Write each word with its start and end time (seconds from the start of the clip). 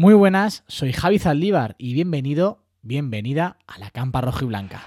Muy 0.00 0.14
buenas, 0.14 0.64
soy 0.66 0.94
Javi 0.94 1.18
Zaldívar 1.18 1.74
y 1.76 1.92
bienvenido, 1.92 2.64
bienvenida 2.80 3.58
a 3.66 3.78
la 3.78 3.90
Campa 3.90 4.22
Roja 4.22 4.46
y 4.46 4.46
Blanca. 4.46 4.80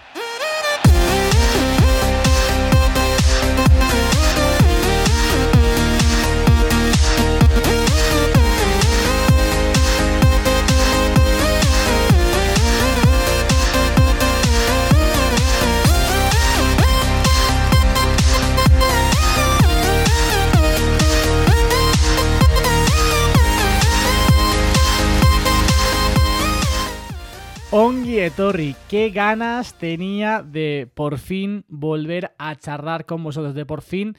Ongi 28.23 28.31
Etorri, 28.31 28.75
qué 28.87 29.09
ganas 29.09 29.73
tenía 29.73 30.43
de 30.43 30.89
por 30.93 31.17
fin 31.17 31.65
volver 31.67 32.33
a 32.37 32.55
charlar 32.55 33.05
con 33.05 33.21
vosotros, 33.21 33.53
de 33.53 33.65
por 33.65 33.81
fin 33.81 34.15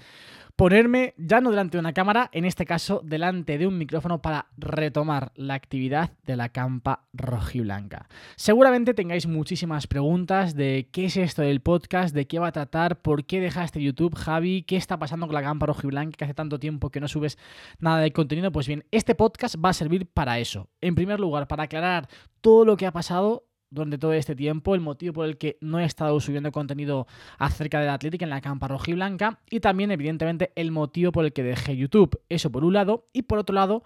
ponerme 0.57 1.15
ya 1.17 1.41
no 1.41 1.49
delante 1.49 1.79
de 1.79 1.81
una 1.81 1.95
cámara, 1.95 2.29
en 2.33 2.45
este 2.45 2.67
caso 2.67 3.01
delante 3.03 3.57
de 3.57 3.67
un 3.67 3.79
micrófono 3.79 4.21
para 4.21 4.49
retomar 4.59 5.33
la 5.37 5.55
actividad 5.55 6.11
de 6.27 6.37
la 6.37 6.51
campa 6.51 7.07
rojiblanca. 7.15 8.09
Seguramente 8.37 8.93
tengáis 8.93 9.27
muchísimas 9.27 9.87
preguntas 9.87 10.55
de 10.55 10.91
qué 10.93 11.07
es 11.07 11.17
esto 11.17 11.41
del 11.41 11.63
podcast, 11.63 12.15
de 12.15 12.27
qué 12.27 12.39
va 12.39 12.49
a 12.49 12.53
tratar, 12.53 13.01
por 13.01 13.25
qué 13.25 13.41
dejaste 13.41 13.83
YouTube, 13.83 14.15
Javi, 14.17 14.65
qué 14.65 14.77
está 14.77 14.99
pasando 14.99 15.27
con 15.27 15.35
la 15.35 15.43
campa 15.43 15.65
rojiblanca, 15.65 16.19
que 16.19 16.25
hace 16.25 16.35
tanto 16.35 16.59
tiempo 16.59 16.91
que 16.91 17.01
no 17.01 17.09
subes 17.09 17.39
nada 17.79 18.01
de 18.01 18.13
contenido. 18.13 18.53
Pues 18.53 18.67
bien, 18.67 18.85
este 18.91 19.15
podcast 19.15 19.57
va 19.65 19.71
a 19.71 19.73
servir 19.73 20.07
para 20.07 20.39
eso. 20.41 20.69
En 20.83 20.95
primer 20.95 21.21
lugar, 21.21 21.49
para 21.49 21.63
aclarar 21.63 22.07
todo 22.43 22.67
lo 22.67 22.77
que 22.77 22.87
ha 22.87 22.93
pasado 22.93 23.47
durante 23.75 23.99
todo 23.99 24.13
este 24.13 24.35
tiempo, 24.37 24.75
el 24.75 24.81
motivo 24.81 25.13
por 25.13 25.27
el 25.27 25.37
que 25.37 25.59
no 25.61 25.81
he 25.81 25.85
estado 25.85 26.19
subiendo 26.21 26.53
contenido 26.53 27.07
acerca 27.39 27.81
de 27.81 27.87
la 27.87 27.95
Atlética 27.95 28.25
en 28.25 28.31
la 28.31 28.41
campa 28.41 28.69
roja 28.69 28.91
y 28.91 28.95
blanca 28.95 29.41
y 29.51 29.61
también 29.61 29.91
evidentemente 29.91 30.53
el 30.55 30.71
motivo 30.71 31.13
por 31.13 31.25
el 31.25 31.33
que 31.33 31.43
dejé 31.43 31.77
YouTube. 31.77 32.21
Eso 32.29 32.51
por 32.51 32.65
un 32.65 32.73
lado 32.73 33.09
y 33.13 33.23
por 33.23 33.39
otro 33.39 33.55
lado 33.55 33.83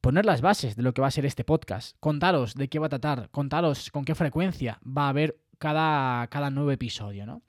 poner 0.00 0.26
las 0.26 0.40
bases 0.40 0.76
de 0.76 0.82
lo 0.82 0.92
que 0.92 1.00
va 1.00 1.08
a 1.08 1.12
ser 1.12 1.26
este 1.26 1.44
podcast, 1.44 1.96
contaros 2.00 2.54
de 2.54 2.68
qué 2.68 2.78
va 2.78 2.86
a 2.86 2.90
tratar, 2.90 3.30
contaros 3.30 3.90
con 3.90 4.04
qué 4.04 4.14
frecuencia 4.14 4.80
va 4.84 5.06
a 5.06 5.08
haber 5.10 5.38
cada, 5.58 6.26
cada 6.28 6.50
nuevo 6.50 6.70
episodio, 6.70 7.26
¿no? 7.26 7.42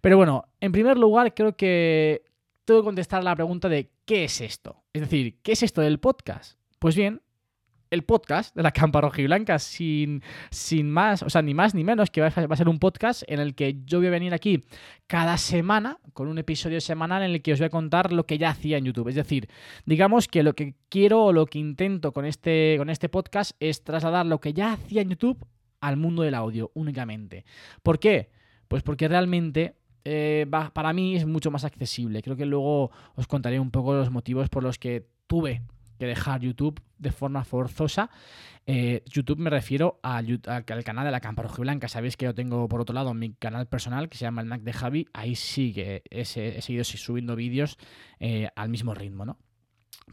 Pero 0.00 0.16
bueno, 0.16 0.44
en 0.60 0.72
primer 0.72 0.98
lugar 0.98 1.34
creo 1.34 1.56
que 1.56 2.22
tengo 2.64 2.80
que 2.80 2.84
contestar 2.84 3.24
la 3.24 3.34
pregunta 3.34 3.68
de 3.68 3.90
¿qué 4.04 4.24
es 4.24 4.40
esto? 4.40 4.82
Es 4.92 5.02
decir, 5.02 5.40
¿qué 5.42 5.52
es 5.52 5.62
esto 5.62 5.80
del 5.80 5.98
podcast? 5.98 6.58
Pues 6.78 6.96
bien, 6.96 7.22
el 7.90 8.02
podcast 8.02 8.54
de 8.54 8.62
la 8.62 8.72
Campa 8.72 9.00
Rojiblanca 9.00 9.58
sin, 9.58 10.22
sin 10.50 10.90
más, 10.90 11.22
o 11.22 11.30
sea, 11.30 11.42
ni 11.42 11.54
más 11.54 11.74
ni 11.74 11.84
menos, 11.84 12.10
que 12.10 12.20
va 12.20 12.28
a 12.28 12.56
ser 12.56 12.68
un 12.68 12.78
podcast 12.78 13.22
en 13.26 13.40
el 13.40 13.54
que 13.54 13.82
yo 13.84 13.98
voy 13.98 14.08
a 14.08 14.10
venir 14.10 14.34
aquí 14.34 14.64
cada 15.06 15.38
semana 15.38 15.98
con 16.12 16.28
un 16.28 16.38
episodio 16.38 16.80
semanal 16.80 17.22
en 17.22 17.30
el 17.30 17.42
que 17.42 17.52
os 17.52 17.58
voy 17.58 17.66
a 17.66 17.70
contar 17.70 18.12
lo 18.12 18.26
que 18.26 18.38
ya 18.38 18.50
hacía 18.50 18.78
en 18.78 18.84
YouTube. 18.84 19.08
Es 19.08 19.14
decir, 19.14 19.48
digamos 19.84 20.28
que 20.28 20.42
lo 20.42 20.54
que 20.54 20.74
quiero 20.88 21.24
o 21.24 21.32
lo 21.32 21.46
que 21.46 21.58
intento 21.58 22.12
con 22.12 22.24
este, 22.24 22.74
con 22.78 22.90
este 22.90 23.08
podcast 23.08 23.52
es 23.60 23.84
trasladar 23.84 24.26
lo 24.26 24.40
que 24.40 24.52
ya 24.52 24.72
hacía 24.72 25.02
en 25.02 25.10
YouTube 25.10 25.46
al 25.80 25.96
mundo 25.96 26.22
del 26.22 26.34
audio 26.34 26.70
únicamente. 26.74 27.44
¿Por 27.82 27.98
qué? 27.98 28.30
Pues 28.68 28.82
porque 28.82 29.08
realmente 29.08 29.76
eh, 30.04 30.46
para 30.72 30.92
mí 30.92 31.16
es 31.16 31.26
mucho 31.26 31.50
más 31.50 31.64
accesible. 31.64 32.22
Creo 32.22 32.36
que 32.36 32.46
luego 32.46 32.90
os 33.14 33.26
contaré 33.26 33.60
un 33.60 33.70
poco 33.70 33.94
los 33.94 34.10
motivos 34.10 34.48
por 34.48 34.62
los 34.62 34.78
que 34.78 35.06
tuve 35.26 35.62
que 35.96 36.06
dejar 36.06 36.40
YouTube 36.40 36.80
de 36.98 37.12
forma 37.12 37.44
forzosa. 37.44 38.10
Eh, 38.66 39.02
YouTube 39.06 39.38
me 39.38 39.50
refiero 39.50 40.00
al, 40.02 40.40
canal 40.84 41.04
de 41.04 41.10
la 41.10 41.20
Campa 41.20 41.42
Blanca. 41.42 41.88
Sabéis 41.88 42.16
que 42.16 42.24
yo 42.24 42.34
tengo 42.34 42.68
por 42.68 42.80
otro 42.80 42.94
lado 42.94 43.14
mi 43.14 43.32
canal 43.34 43.66
personal 43.66 44.08
que 44.08 44.18
se 44.18 44.24
llama 44.24 44.42
el 44.42 44.48
Mac 44.48 44.62
de 44.62 44.72
Javi. 44.72 45.08
Ahí 45.12 45.36
sí 45.36 45.72
que 45.72 46.02
he, 46.10 46.24
seguido 46.24 46.84
subiendo 46.84 47.36
vídeos 47.36 47.78
eh, 48.18 48.48
al 48.56 48.68
mismo 48.68 48.94
ritmo, 48.94 49.24
¿no? 49.24 49.38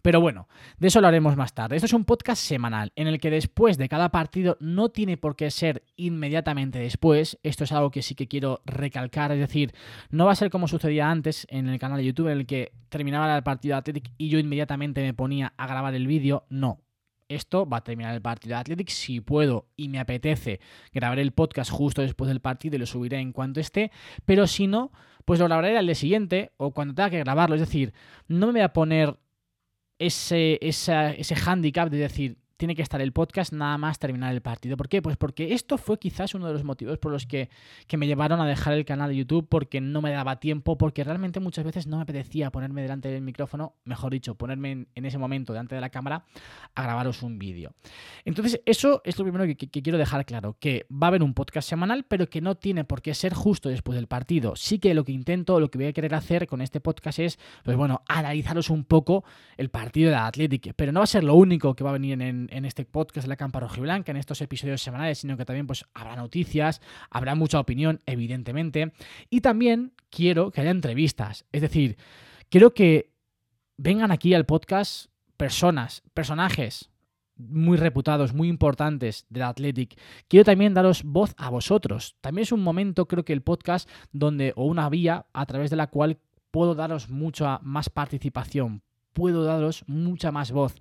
Pero 0.03 0.19
bueno, 0.19 0.49
de 0.79 0.89
eso 0.89 0.99
lo 0.99 1.07
haremos 1.07 1.37
más 1.37 1.53
tarde. 1.53 1.77
Esto 1.77 1.85
es 1.85 1.93
un 1.93 2.03
podcast 2.03 2.43
semanal 2.43 2.91
en 2.97 3.07
el 3.07 3.21
que 3.21 3.29
después 3.29 3.77
de 3.77 3.87
cada 3.87 4.09
partido 4.09 4.57
no 4.59 4.89
tiene 4.89 5.15
por 5.15 5.37
qué 5.37 5.49
ser 5.49 5.83
inmediatamente 5.95 6.77
después. 6.77 7.39
Esto 7.41 7.63
es 7.63 7.71
algo 7.71 7.89
que 7.89 8.01
sí 8.01 8.13
que 8.13 8.27
quiero 8.27 8.61
recalcar. 8.65 9.31
Es 9.31 9.39
decir, 9.39 9.73
no 10.09 10.25
va 10.25 10.33
a 10.33 10.35
ser 10.35 10.49
como 10.49 10.67
sucedía 10.67 11.09
antes 11.09 11.47
en 11.49 11.69
el 11.69 11.79
canal 11.79 11.99
de 11.99 12.05
YouTube 12.05 12.27
en 12.27 12.39
el 12.39 12.45
que 12.45 12.73
terminaba 12.89 13.33
el 13.33 13.43
partido 13.43 13.75
de 13.75 13.79
Athletic 13.79 14.11
y 14.17 14.27
yo 14.27 14.39
inmediatamente 14.39 15.01
me 15.01 15.13
ponía 15.13 15.53
a 15.55 15.67
grabar 15.67 15.95
el 15.95 16.05
vídeo. 16.05 16.45
No. 16.49 16.81
Esto 17.29 17.65
va 17.65 17.77
a 17.77 17.83
terminar 17.83 18.13
el 18.13 18.21
partido 18.21 18.55
de 18.55 18.59
Athletic. 18.59 18.89
Si 18.89 19.21
puedo 19.21 19.67
y 19.77 19.87
me 19.87 19.99
apetece, 19.99 20.59
grabaré 20.91 21.21
el 21.21 21.31
podcast 21.31 21.71
justo 21.71 22.01
después 22.01 22.27
del 22.27 22.41
partido 22.41 22.75
y 22.75 22.79
lo 22.79 22.85
subiré 22.85 23.19
en 23.19 23.31
cuanto 23.31 23.61
esté. 23.61 23.89
Pero 24.25 24.47
si 24.47 24.67
no, 24.67 24.91
pues 25.23 25.39
lo 25.39 25.45
grabaré 25.45 25.77
al 25.77 25.85
día 25.85 25.95
siguiente 25.95 26.51
o 26.57 26.71
cuando 26.71 26.93
tenga 26.93 27.09
que 27.09 27.19
grabarlo. 27.19 27.55
Es 27.55 27.61
decir, 27.61 27.93
no 28.27 28.47
me 28.47 28.53
voy 28.53 28.61
a 28.61 28.73
poner 28.73 29.17
ese, 30.05 30.59
ese 30.61 31.35
handicap 31.35 31.89
de 31.89 31.97
decir, 31.97 32.37
tiene 32.57 32.75
que 32.75 32.81
estar 32.81 33.01
el 33.01 33.11
podcast 33.11 33.51
nada 33.53 33.77
más 33.77 33.99
terminar 33.99 34.33
el 34.33 34.41
partido. 34.41 34.77
¿Por 34.77 34.87
qué? 34.87 35.01
Pues 35.01 35.17
porque 35.17 35.53
esto 35.53 35.77
fue 35.77 35.97
quizás 35.97 36.35
uno 36.35 36.47
de 36.47 36.53
los 36.53 36.63
motivos 36.63 36.97
por 36.97 37.11
los 37.11 37.25
que, 37.25 37.49
me 37.97 38.07
llevaron 38.07 38.41
a 38.41 38.47
dejar 38.47 38.73
el 38.73 38.85
canal 38.85 39.09
de 39.09 39.17
YouTube 39.17 39.47
porque 39.47 39.79
no 39.79 40.01
me 40.01 40.11
daba 40.11 40.39
tiempo, 40.39 40.77
porque 40.77 41.03
realmente 41.03 41.39
muchas 41.39 41.63
veces 41.63 41.87
no 41.87 41.97
me 41.97 42.03
apetecía 42.03 42.49
ponerme 42.49 42.81
delante 42.81 43.09
del 43.09 43.21
micrófono, 43.21 43.75
mejor 43.85 44.11
dicho, 44.11 44.35
ponerme 44.35 44.87
en, 44.93 45.05
ese 45.05 45.17
momento 45.17 45.53
delante 45.53 45.75
de 45.75 45.81
la 45.81 45.89
cámara 45.89 46.25
a 46.73 46.83
grabaros 46.83 47.21
un 47.21 47.37
vídeo. 47.37 47.73
Entonces, 48.25 48.61
eso 48.65 49.01
es 49.05 49.17
lo 49.17 49.25
primero 49.25 49.45
que, 49.45 49.69
quiero 49.69 49.97
dejar 49.97 50.25
claro, 50.25 50.57
que 50.59 50.85
va 50.91 51.07
a 51.07 51.09
haber 51.09 51.23
un 51.23 51.33
podcast 51.33 51.69
semanal, 51.69 52.05
pero 52.07 52.29
que 52.29 52.41
no 52.41 52.55
tiene 52.55 52.83
por 52.83 53.01
qué 53.01 53.13
ser 53.13 53.33
justo 53.33 53.69
después 53.69 53.95
del 53.95 54.07
partido. 54.07 54.55
Sí 54.55 54.79
que 54.79 54.93
lo 54.93 55.03
que 55.03 55.11
intento, 55.11 55.59
lo 55.59 55.69
que 55.69 55.77
voy 55.77 55.87
a 55.87 55.93
querer 55.93 56.15
hacer 56.15 56.47
con 56.47 56.61
este 56.61 56.79
podcast 56.79 57.19
es, 57.19 57.39
pues 57.63 57.77
bueno, 57.77 58.01
analizaros 58.07 58.69
un 58.69 58.85
poco 58.85 59.23
el 59.57 59.69
partido 59.69 60.09
de 60.09 60.15
la 60.15 60.31
pero 60.75 60.91
no 60.91 61.01
va 61.01 61.03
a 61.03 61.07
ser 61.07 61.23
lo 61.23 61.35
único 61.35 61.75
que 61.75 61.83
va 61.83 61.91
a 61.91 61.93
venir 61.93 62.19
en 62.21 62.49
en 62.53 62.65
este 62.65 62.85
podcast 62.85 63.25
de 63.25 63.29
la 63.29 63.35
Campa 63.35 63.59
Rojiblanca, 63.59 64.11
en 64.11 64.17
estos 64.17 64.41
episodios 64.41 64.81
semanales, 64.81 65.19
sino 65.19 65.37
que 65.37 65.45
también 65.45 65.67
pues 65.67 65.85
habrá 65.93 66.15
noticias, 66.15 66.81
habrá 67.09 67.35
mucha 67.35 67.59
opinión, 67.59 68.01
evidentemente, 68.05 68.93
y 69.29 69.41
también 69.41 69.93
quiero 70.09 70.51
que 70.51 70.61
haya 70.61 70.71
entrevistas, 70.71 71.45
es 71.51 71.61
decir, 71.61 71.97
quiero 72.49 72.73
que 72.73 73.11
vengan 73.77 74.11
aquí 74.11 74.33
al 74.33 74.45
podcast 74.45 75.07
personas, 75.37 76.03
personajes 76.13 76.89
muy 77.35 77.77
reputados, 77.77 78.33
muy 78.33 78.47
importantes 78.47 79.25
del 79.29 79.43
Athletic. 79.43 79.99
Quiero 80.27 80.45
también 80.45 80.73
daros 80.73 81.03
voz 81.03 81.33
a 81.37 81.49
vosotros. 81.49 82.15
También 82.21 82.43
es 82.43 82.51
un 82.51 82.61
momento, 82.61 83.07
creo 83.07 83.25
que 83.25 83.33
el 83.33 83.41
podcast, 83.41 83.89
donde, 84.11 84.53
o 84.55 84.65
una 84.65 84.89
vía 84.89 85.25
a 85.33 85.45
través 85.45 85.69
de 85.69 85.75
la 85.75 85.87
cual 85.87 86.19
puedo 86.51 86.75
daros 86.75 87.09
mucha 87.09 87.59
más 87.63 87.89
participación, 87.89 88.83
puedo 89.13 89.43
daros 89.43 89.83
mucha 89.87 90.31
más 90.31 90.51
voz 90.51 90.75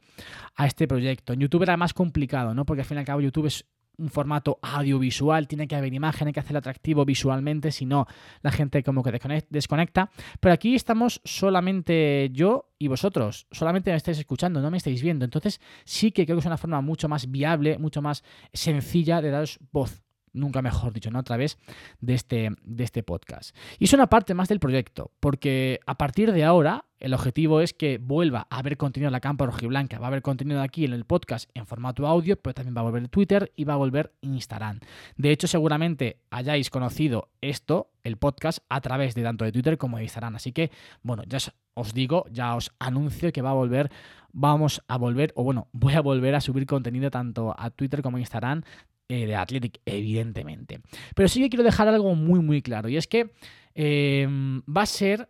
a 0.57 0.67
este 0.67 0.89
proyecto. 0.89 1.33
En 1.33 1.41
YouTube 1.41 1.63
era 1.63 1.77
más 1.77 1.95
complicado, 1.95 2.55
¿no? 2.55 2.65
Porque 2.65 2.83
al 2.83 2.87
fin 2.87 2.97
y 2.97 3.01
al 3.01 3.07
cabo 3.07 3.21
YouTube 3.21 3.47
es 3.47 3.65
un 3.99 4.11
formato 4.11 4.59
audiovisual, 4.63 5.47
tiene 5.47 5.69
que 5.69 5.77
haber 5.77 5.93
imagen, 5.93 6.27
hay 6.27 6.33
que 6.33 6.41
hacerlo 6.41 6.59
atractivo 6.59 7.05
visualmente, 7.05 7.71
si 7.71 7.87
no 7.87 8.07
la 8.43 8.51
gente 8.51 8.83
como 8.83 9.03
que 9.03 9.13
desconecta. 9.51 10.11
Pero 10.41 10.53
aquí 10.53 10.75
estamos 10.75 11.21
solamente 11.25 12.31
yo 12.33 12.71
y 12.79 12.89
vosotros, 12.89 13.47
solamente 13.51 13.91
me 13.91 13.97
estáis 13.97 14.19
escuchando, 14.19 14.61
no 14.61 14.71
me 14.71 14.79
estáis 14.79 15.03
viendo. 15.03 15.25
Entonces 15.25 15.61
sí 15.85 16.11
que 16.11 16.25
creo 16.25 16.37
que 16.37 16.41
es 16.41 16.47
una 16.47 16.57
forma 16.57 16.81
mucho 16.81 17.09
más 17.09 17.31
viable, 17.31 17.79
mucho 17.79 18.03
más 18.03 18.25
sencilla 18.53 19.21
de 19.21 19.31
daros 19.31 19.59
voz 19.71 20.03
nunca 20.33 20.63
mejor 20.63 20.93
dicho, 20.93 21.11
¿no? 21.11 21.19
A 21.19 21.23
través 21.23 21.59
de 22.01 22.15
este, 22.15 22.51
de 22.65 22.85
este 22.85 23.03
podcast. 23.03 23.57
Y 23.79 23.85
es 23.85 23.93
una 23.93 24.09
parte 24.09 24.35
más 24.35 24.49
del 24.49 24.61
proyecto, 24.61 25.11
porque 25.21 25.81
a 25.87 25.97
partir 25.97 26.33
de 26.33 26.45
ahora 26.45 26.85
el 27.03 27.15
objetivo 27.15 27.61
es 27.61 27.75
que 27.75 27.99
vuelva 27.99 28.47
a 28.49 28.59
haber 28.59 28.77
contenido 28.77 29.09
en 29.09 29.13
la 29.13 29.21
campa 29.21 29.45
rojiblanca, 29.45 29.99
va 29.99 30.07
a 30.07 30.09
haber 30.09 30.23
contenido 30.23 30.63
aquí 30.63 30.85
en 30.85 30.93
el 30.93 31.05
podcast 31.05 31.51
en 31.55 31.67
formato 31.67 32.07
audio, 32.07 32.37
pero 32.37 32.55
también 32.55 32.77
va 32.77 32.81
a 32.81 32.85
volver 32.85 33.09
Twitter 33.09 33.53
y 33.57 33.65
va 33.65 33.75
a 33.75 33.77
volver 33.77 34.13
Instagram. 34.21 34.79
De 35.17 35.33
hecho, 35.33 35.49
seguramente 35.49 36.21
hayáis 36.31 36.71
conocido 36.71 37.29
esto, 37.41 37.91
el 38.05 38.19
podcast, 38.19 38.61
a 38.69 38.81
través 38.81 39.17
de 39.17 39.25
tanto 39.25 39.45
de 39.45 39.51
Twitter 39.51 39.79
como 39.79 39.97
de 39.97 40.05
Instagram. 40.05 40.37
Así 40.37 40.53
que, 40.53 40.71
bueno, 41.03 41.25
ya 41.27 41.39
os 41.75 41.93
digo, 41.93 42.25
ya 42.31 42.55
os 42.55 42.71
anuncio 42.79 43.33
que 43.33 43.43
va 43.43 43.51
a 43.51 43.55
volver, 43.55 43.91
vamos 44.33 44.83
a 44.87 44.97
volver, 44.97 45.33
o 45.35 45.43
bueno, 45.43 45.69
voy 45.73 45.95
a 45.95 46.01
volver 46.01 46.35
a 46.35 46.41
subir 46.41 46.67
contenido 46.67 47.11
tanto 47.11 47.55
a 47.59 47.71
Twitter 47.71 48.03
como 48.03 48.17
a 48.17 48.21
Instagram 48.21 48.63
eh, 49.09 49.27
de 49.27 49.35
Athletic, 49.37 49.81
evidentemente. 49.85 50.81
Pero 51.15 51.29
sí 51.29 51.41
que 51.41 51.49
quiero 51.49 51.65
dejar 51.65 51.89
algo 51.89 52.15
muy, 52.15 52.41
muy 52.41 52.63
claro, 52.63 52.89
y 52.89 52.97
es 52.97 53.07
que 53.07 53.33
em, 53.75 54.63
va 54.63 54.83
a 54.83 54.87
ser, 54.87 55.29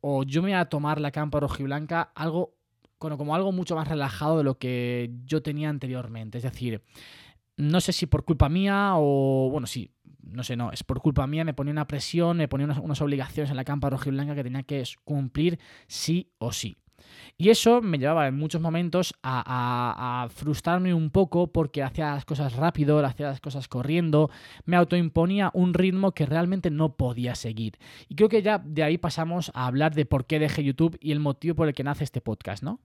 o 0.00 0.24
yo 0.24 0.42
me 0.42 0.50
voy 0.50 0.58
a 0.58 0.66
tomar 0.66 1.00
la 1.00 1.10
campa 1.10 1.40
rojiblanca 1.40 2.02
algo, 2.14 2.54
como 2.98 3.34
algo 3.34 3.52
mucho 3.52 3.76
más 3.76 3.88
relajado 3.88 4.38
de 4.38 4.44
lo 4.44 4.58
que 4.58 5.10
yo 5.24 5.42
tenía 5.42 5.68
anteriormente. 5.68 6.38
Es 6.38 6.44
decir, 6.44 6.82
no 7.56 7.80
sé 7.80 7.92
si 7.92 8.06
por 8.06 8.24
culpa 8.24 8.48
mía 8.48 8.92
o, 8.96 9.48
bueno, 9.50 9.66
sí, 9.66 9.90
no 10.22 10.44
sé, 10.44 10.56
no, 10.56 10.72
es 10.72 10.82
por 10.84 11.00
culpa 11.00 11.26
mía, 11.26 11.44
me 11.44 11.54
ponía 11.54 11.72
una 11.72 11.86
presión, 11.86 12.36
me 12.36 12.48
ponía 12.48 12.66
unas, 12.66 13.00
obligaciones 13.00 13.50
en 13.50 13.56
la 13.56 13.64
campa 13.64 13.90
rojiblanca 13.90 14.34
que 14.34 14.44
tenía 14.44 14.62
que 14.62 14.82
cumplir 15.04 15.58
sí 15.86 16.30
o 16.38 16.52
sí. 16.52 16.76
Y 17.36 17.50
eso 17.50 17.80
me 17.82 17.98
llevaba 17.98 18.28
en 18.28 18.36
muchos 18.36 18.60
momentos 18.60 19.14
a, 19.22 20.28
frustrarme 20.34 20.94
un 20.94 21.10
poco 21.10 21.48
porque 21.48 21.82
hacía 21.82 22.14
las 22.14 22.24
cosas 22.24 22.54
rápido, 22.56 23.04
hacía 23.04 23.26
las 23.26 23.40
cosas 23.40 23.68
corriendo, 23.68 24.30
me 24.64 24.76
autoimponía 24.76 25.50
un 25.54 25.74
ritmo 25.74 26.12
que 26.12 26.26
realmente 26.26 26.70
no 26.70 26.96
podía 26.96 27.34
seguir. 27.34 27.78
Y 28.08 28.14
creo 28.14 28.28
que 28.28 28.42
ya 28.42 28.58
de 28.58 28.82
ahí 28.82 28.98
pasamos 28.98 29.50
a 29.54 29.66
hablar 29.66 29.94
de 29.94 30.06
por 30.06 30.26
qué 30.26 30.38
dejé 30.38 30.64
YouTube 30.64 30.96
y 31.00 31.12
el 31.12 31.20
motivo 31.20 31.56
por 31.56 31.68
el 31.68 31.74
que 31.74 31.84
nace 31.84 32.04
este 32.04 32.20
podcast, 32.20 32.62
¿no? 32.62 32.80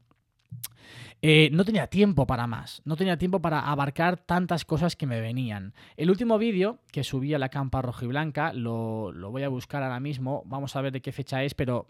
Eh, 1.24 1.50
no 1.52 1.66
tenía 1.66 1.88
tiempo 1.88 2.28
para 2.28 2.46
más, 2.46 2.82
no 2.86 2.96
tenía 2.96 3.18
tiempo 3.18 3.42
para 3.42 3.62
abarcar 3.62 4.18
tantas 4.18 4.66
cosas 4.66 4.96
que 4.96 5.08
me 5.08 5.20
venían. 5.20 5.74
El 5.96 6.12
último 6.12 6.38
vídeo 6.38 6.80
que 6.92 7.04
subí 7.04 7.34
a 7.34 7.40
la 7.40 7.50
campa 7.50 7.82
rojiblanca, 7.82 8.54
lo, 8.54 9.12
lo 9.12 9.32
voy 9.32 9.42
a 9.42 9.50
buscar 9.50 9.82
ahora 9.82 10.00
mismo, 10.00 10.44
vamos 10.46 10.76
a 10.76 10.82
ver 10.82 10.92
de 10.92 11.02
qué 11.02 11.12
fecha 11.12 11.44
es, 11.44 11.56
pero 11.56 11.88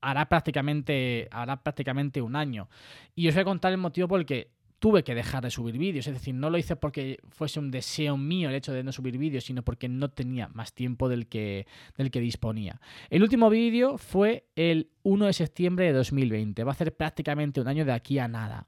hará 0.00 0.30
prácticamente, 0.30 1.28
hará 1.30 1.62
prácticamente 1.62 2.22
un 2.22 2.36
año. 2.36 2.68
Y 3.14 3.28
os 3.28 3.34
voy 3.34 3.42
a 3.42 3.44
contar 3.44 3.72
el 3.72 3.78
motivo 3.78 4.08
por 4.08 4.20
el 4.20 4.26
que 4.26 4.50
tuve 4.80 5.04
que 5.04 5.14
dejar 5.14 5.44
de 5.44 5.50
subir 5.50 5.78
vídeos. 5.78 6.06
Es 6.06 6.14
decir, 6.14 6.34
no 6.34 6.50
lo 6.50 6.58
hice 6.58 6.74
porque 6.74 7.20
fuese 7.28 7.60
un 7.60 7.70
deseo 7.70 8.16
mío 8.16 8.48
el 8.48 8.54
hecho 8.56 8.72
de 8.72 8.82
no 8.82 8.90
subir 8.90 9.18
vídeos, 9.18 9.44
sino 9.44 9.62
porque 9.62 9.88
no 9.88 10.10
tenía 10.10 10.48
más 10.48 10.72
tiempo 10.72 11.08
del 11.08 11.28
que, 11.28 11.66
del 11.96 12.10
que 12.10 12.18
disponía. 12.18 12.80
El 13.10 13.22
último 13.22 13.50
vídeo 13.50 13.98
fue 13.98 14.48
el 14.56 14.90
1 15.02 15.26
de 15.26 15.32
septiembre 15.34 15.84
de 15.84 15.92
2020. 15.92 16.64
Va 16.64 16.72
a 16.72 16.74
ser 16.74 16.96
prácticamente 16.96 17.60
un 17.60 17.68
año 17.68 17.84
de 17.84 17.92
aquí 17.92 18.18
a 18.18 18.26
nada. 18.26 18.66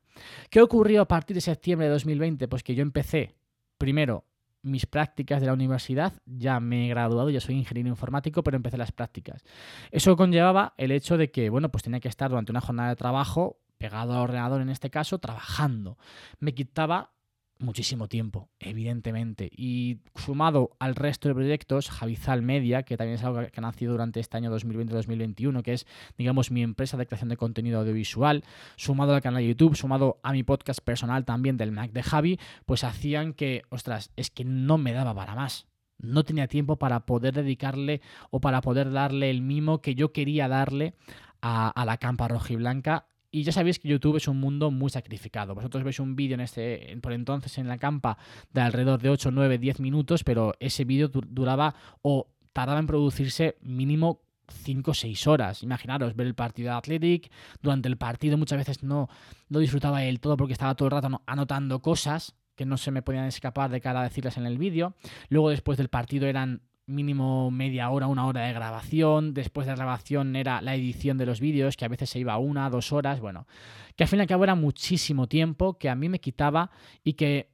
¿Qué 0.51 0.61
ocurrió 0.61 1.03
a 1.03 1.09
partir 1.09 1.35
de 1.35 1.41
septiembre 1.41 1.87
de 1.87 1.93
2020? 1.95 2.47
Pues 2.47 2.63
que 2.63 2.75
yo 2.75 2.83
empecé 2.83 3.35
primero 3.79 4.27
mis 4.63 4.87
prácticas 4.87 5.41
de 5.41 5.49
la 5.49 5.55
universidad, 5.55 6.13
ya 6.25 6.61
me 6.61 6.87
he 6.87 6.89
graduado, 6.89 7.31
ya 7.31 7.41
soy 7.41 7.57
ingeniero 7.57 7.89
informático, 7.89 8.45
pero 8.45 8.57
empecé 8.57 8.77
las 8.77 8.93
prácticas. 8.93 9.43
Eso 9.91 10.15
conllevaba 10.15 10.75
el 10.77 10.93
hecho 10.93 11.17
de 11.17 11.33
que, 11.33 11.51
bueno, 11.51 11.71
pues 11.71 11.83
tenía 11.83 11.99
que 11.99 12.09
estar 12.09 12.31
durante 12.31 12.53
una 12.53 12.61
jornada 12.61 12.91
de 12.91 12.97
trabajo 12.97 13.59
pegado 13.83 14.15
al 14.15 14.21
ordenador 14.21 14.63
en 14.63 14.69
este 14.69 14.91
caso, 14.91 15.19
trabajando. 15.19 15.99
Me 16.39 16.55
quitaba 16.55 17.15
muchísimo 17.59 18.07
tiempo, 18.07 18.49
evidentemente. 18.61 19.51
Y 19.57 19.99
sumado 20.15 20.77
al 20.79 20.95
resto 20.95 21.29
de 21.29 21.35
proyectos, 21.35 21.91
Javizal 21.91 22.43
Media, 22.43 22.85
que 22.85 22.97
también 22.97 23.17
es 23.17 23.25
algo 23.25 23.41
que 23.41 23.53
ha 23.57 23.61
nacido 23.61 23.93
durante 23.93 24.21
este 24.21 24.37
año 24.37 24.57
2020-2021, 24.57 25.63
que 25.63 25.73
es, 25.73 25.87
digamos, 26.17 26.53
mi 26.53 26.63
empresa 26.63 26.97
de 26.97 27.07
creación 27.07 27.29
de 27.29 27.37
contenido 27.37 27.81
audiovisual, 27.81 28.45
sumado 28.77 29.17
al 29.17 29.21
canal 29.21 29.43
de 29.43 29.49
YouTube, 29.49 29.75
sumado 29.75 30.21
a 30.23 30.33
mi 30.33 30.45
podcast 30.45 30.81
personal 30.81 31.25
también 31.25 31.57
del 31.57 31.73
Mac 31.73 31.91
de 31.91 32.05
Javi, 32.05 32.39
pues 32.67 32.85
hacían 32.85 33.33
que, 33.33 33.63
ostras, 33.69 34.13
es 34.15 34.31
que 34.31 34.45
no 34.45 34.79
me 34.79 34.93
daba 34.93 35.13
para 35.13 35.35
más. 35.35 35.67
No 35.99 36.23
tenía 36.23 36.47
tiempo 36.47 36.79
para 36.79 37.05
poder 37.05 37.35
dedicarle 37.35 38.01
o 38.31 38.41
para 38.41 38.61
poder 38.61 38.93
darle 38.93 39.29
el 39.29 39.43
mimo 39.43 39.81
que 39.81 39.97
yo 39.97 40.13
quería 40.13 40.47
darle 40.47 40.95
a, 41.41 41.69
a 41.69 41.85
la 41.85 41.99
campa 41.99 42.29
rojiblanca 42.29 43.09
y 43.33 43.45
ya 43.45 43.51
sabéis 43.51 43.79
que 43.79 43.89
YouTube 43.89 44.19
es 44.19 44.29
un 44.29 44.39
mundo 44.39 44.71
muy 44.71 44.91
sacrificado. 44.91 45.55
Vosotros 45.55 45.83
veis 45.83 45.99
un 45.99 46.15
vídeo 46.15 46.35
en 46.35 46.43
este, 46.43 46.97
por 47.01 47.15
entonces 47.15 47.57
en 47.57 47.67
la 47.67 47.79
campa 47.79 48.19
de 48.53 48.61
alrededor 48.61 49.01
de 49.01 49.09
8, 49.09 49.31
9, 49.33 49.57
10 49.57 49.81
minutos, 49.81 50.23
pero 50.23 50.55
ese 50.61 50.85
vídeo 50.85 51.09
duraba 51.09 51.75
o 52.03 52.29
tardaba 52.53 52.79
en 52.79 52.87
producirse 52.87 53.57
mínimo 53.63 54.21
5 54.49 54.91
o 54.91 54.95
6 54.95 55.27
horas. 55.27 55.63
Imaginaros 55.63 56.15
ver 56.15 56.27
el 56.27 56.35
partido 56.35 56.71
de 56.71 56.77
Athletic. 56.77 57.33
Durante 57.63 57.89
el 57.89 57.97
partido 57.97 58.37
muchas 58.37 58.59
veces 58.59 58.83
no, 58.83 59.09
no 59.49 59.59
disfrutaba 59.61 60.01
del 60.01 60.21
todo 60.21 60.37
porque 60.37 60.53
estaba 60.53 60.75
todo 60.75 60.89
el 60.89 60.93
rato 60.93 61.23
anotando 61.27 61.81
cosas 61.81 62.35
que 62.55 62.67
no 62.67 62.77
se 62.77 62.91
me 62.91 63.01
podían 63.01 63.25
escapar 63.25 63.71
de 63.71 63.81
cara 63.81 64.01
a 64.01 64.05
decirlas 64.05 64.37
en 64.37 64.45
el 64.45 64.59
vídeo. 64.59 64.95
Luego 65.31 65.49
después 65.49 65.79
del 65.79 65.89
partido 65.89 66.27
eran 66.27 66.61
mínimo 66.87 67.51
media 67.51 67.91
hora, 67.91 68.07
una 68.07 68.27
hora 68.27 68.43
de 68.47 68.53
grabación. 68.53 69.35
Después 69.35 69.67
de 69.67 69.73
la 69.73 69.77
grabación 69.77 70.37
era 70.37 70.61
la 70.61 70.75
edición 70.75 71.19
de 71.19 71.27
los 71.27 71.41
vídeos, 71.41 71.77
que 71.77 71.85
a 71.85 71.89
veces 71.89 72.11
se 72.11 72.19
iba 72.19 72.39
una, 72.39 72.71
dos 72.71 72.93
horas. 72.93 73.21
Bueno, 73.21 73.47
que 73.97 74.05
al 74.05 74.09
fin 74.09 74.19
y 74.19 74.23
al 74.23 74.29
cabo 74.29 74.45
era 74.45 74.55
muchísimo 74.55 75.29
tiempo 75.29 75.79
que 75.79 75.89
a 75.89 75.95
mí 75.95 76.09
me 76.09 76.21
quitaba 76.21 76.71
y 77.05 77.15
que 77.15 77.51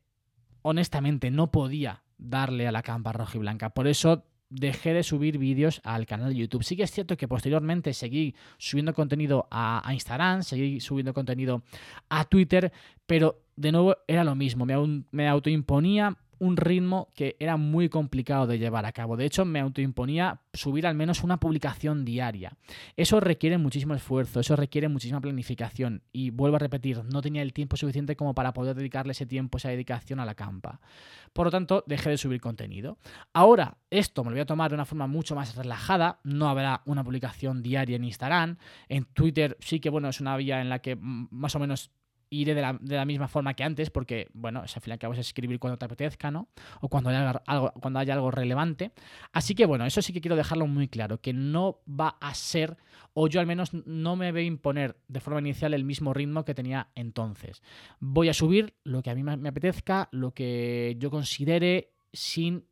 honestamente 0.63 1.31
no 1.31 1.51
podía 1.51 2.03
darle 2.17 2.67
a 2.67 2.73
la 2.73 2.83
campa 2.83 3.13
roja 3.13 3.37
y 3.37 3.41
blanca. 3.41 3.71
Por 3.71 3.87
eso 3.87 4.25
dejé 4.51 4.95
de 4.95 5.03
subir 5.03 5.39
vídeos 5.39 5.81
al 5.85 6.07
canal 6.07 6.31
de 6.31 6.37
YouTube. 6.37 6.65
Sí 6.65 6.77
que 6.77 6.83
es 6.83 6.91
cierto 6.91 7.17
que 7.17 7.29
posteriormente 7.29 7.93
seguí 7.93 8.35
subiendo 8.57 8.95
contenido 8.95 9.47
a, 9.51 9.89
Instagram, 9.93 10.43
seguí 10.43 10.81
subiendo 10.81 11.13
contenido 11.13 11.63
a 12.09 12.25
Twitter, 12.25 12.73
pero 13.07 13.43
de 13.57 13.73
nuevo 13.73 13.97
era 14.07 14.25
lo 14.25 14.35
mismo. 14.35 14.65
Me, 14.65 15.05
me 15.11 15.29
autoimponía 15.29 16.17
un 16.39 16.57
ritmo 16.57 17.09
que 17.15 17.37
era 17.39 17.57
muy 17.57 17.89
complicado 17.89 18.47
de 18.47 18.59
llevar 18.59 18.87
a 18.87 18.93
cabo. 18.93 19.17
De 19.17 19.25
hecho, 19.25 19.45
me 19.45 19.61
autoimponía 19.61 20.41
subir 20.53 20.87
al 20.87 20.95
menos 20.95 21.23
una 21.23 21.39
publicación 21.41 22.05
diaria. 22.05 22.57
Eso 22.97 23.21
requiere 23.21 23.59
muchísimo 23.59 23.95
esfuerzo, 23.95 24.41
eso 24.41 24.57
requiere 24.57 24.89
muchísima 24.89 25.21
planificación. 25.21 26.03
Y 26.13 26.31
vuelvo 26.31 26.57
a 26.57 26.61
repetir, 26.61 27.03
no 27.05 27.23
tenía 27.23 27.43
el 27.43 27.53
tiempo 27.53 27.77
suficiente 27.77 28.17
como 28.17 28.35
para 28.35 28.53
poder 28.53 28.77
dedicarle 28.77 29.13
ese 29.13 29.27
tiempo, 29.27 29.59
esa 29.59 29.71
dedicación 29.71 30.21
a 30.21 30.25
la 30.25 30.35
campa. 30.35 30.81
Por 31.33 31.47
lo 31.47 31.51
tanto, 31.51 31.85
dejé 31.87 32.11
de 32.11 32.19
subir 32.19 32.41
contenido. 32.41 32.99
Ahora, 33.33 33.79
esto 33.91 34.25
me 34.25 34.31
lo 34.31 34.35
voy 34.35 34.43
a 34.43 34.47
tomar 34.47 34.71
de 34.71 34.75
una 34.75 34.85
forma 34.85 35.07
mucho 35.07 35.35
más 35.35 35.55
relajada. 35.57 36.21
No 36.25 36.49
habrá 36.49 36.83
una 36.87 37.05
publicación 37.05 37.63
diaria 37.63 37.97
en 37.97 38.05
Instagram. 38.05 38.57
En 38.89 39.05
Twitter 39.05 39.57
sí 39.61 39.81
que, 39.81 39.91
bueno, 39.91 40.09
es 40.09 40.21
una 40.21 40.37
vía 40.37 40.61
en 40.61 40.69
la 40.69 40.81
que 40.81 40.97
mm, 40.97 41.29
más 41.31 41.55
o 41.55 41.59
menos 41.59 41.91
iré 42.31 42.55
de 42.55 42.63
la, 42.63 42.77
de 42.81 42.97
la, 42.97 43.05
misma 43.05 43.29
forma 43.29 43.55
que 43.55 43.65
antes, 43.65 43.91
porque, 43.91 44.29
bueno, 44.33 44.61
al 44.61 44.69
final 44.69 44.99
que 44.99 45.07
a 45.07 45.11
escribir 45.11 45.59
cuando 45.59 45.79
te 45.79 45.85
apetezca, 45.85 46.31
¿no? 46.31 46.49
O 46.81 46.89
cuando 46.89 47.11
haya, 47.11 47.31
algo, 47.47 47.73
cuando 47.81 47.99
haya 47.99 48.15
algo 48.15 48.31
relevante. 48.31 48.93
Así 49.33 49.55
que, 49.55 49.67
bueno, 49.67 49.87
eso 49.87 50.03
sí 50.03 50.13
que 50.13 50.21
quiero 50.21 50.37
dejarlo 50.37 50.67
muy 50.67 50.89
claro, 50.89 51.21
que 51.21 51.33
no 51.33 51.81
va 51.89 52.17
a 52.21 52.35
ser, 52.35 52.77
o 53.15 53.29
yo 53.29 53.41
al 53.41 53.47
menos 53.47 53.73
no 53.73 54.17
me 54.17 54.29
a 54.29 54.43
imponer 54.43 54.97
de 55.09 55.21
forma 55.21 55.41
inicial 55.41 55.75
el 55.75 55.85
mismo 55.85 56.15
ritmo 56.15 56.45
que 56.45 56.55
tenía 56.55 56.89
entonces. 56.95 57.63
Voy 58.01 58.29
a 58.29 58.35
subir 58.35 58.75
lo 58.85 59.03
que 59.03 59.11
a 59.11 59.15
mí 59.15 59.23
me 59.23 59.49
apetezca, 59.49 60.09
lo 60.13 60.33
que 60.33 60.97
yo 60.99 61.11
considere, 61.11 61.93
sin, 62.13 62.65